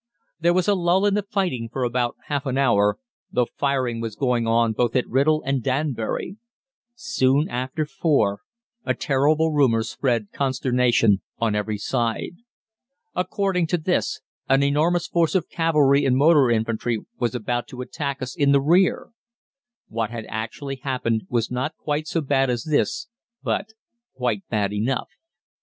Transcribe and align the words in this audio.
There 0.39 0.55
was 0.55 0.67
a 0.67 0.73
lull 0.73 1.05
in 1.05 1.13
the 1.13 1.21
fighting 1.21 1.69
for 1.71 1.83
about 1.83 2.15
half 2.25 2.47
an 2.47 2.57
hour, 2.57 2.97
though 3.31 3.45
firing 3.55 4.01
was 4.01 4.15
going 4.15 4.47
on 4.47 4.73
both 4.73 4.95
at 4.95 5.05
Writtle 5.07 5.43
and 5.45 5.61
Danbury. 5.61 6.37
Soon 6.95 7.47
after 7.47 7.85
four 7.85 8.41
a 8.83 8.95
terrible 8.95 9.51
rumour 9.51 9.83
spread 9.83 10.31
consternation 10.31 11.21
on 11.37 11.53
every 11.53 11.77
side. 11.77 12.37
According 13.13 13.67
to 13.67 13.77
this, 13.77 14.21
an 14.49 14.63
enormous 14.63 15.05
force 15.05 15.35
of 15.35 15.49
cavalry 15.49 16.03
and 16.03 16.17
motor 16.17 16.49
infantry 16.49 16.97
was 17.19 17.35
about 17.35 17.67
to 17.67 17.81
attack 17.81 18.23
us 18.23 18.35
in 18.35 18.51
the 18.53 18.59
rear. 18.59 19.11
What 19.87 20.09
had 20.09 20.25
actually 20.29 20.77
happened 20.77 21.27
was 21.29 21.51
not 21.51 21.77
quite 21.77 22.07
so 22.07 22.21
bad 22.21 22.49
as 22.49 22.63
this, 22.63 23.07
but 23.43 23.73
quite 24.15 24.41
bad 24.49 24.73
enough. 24.73 25.09